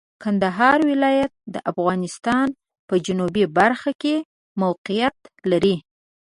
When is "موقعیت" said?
4.61-5.17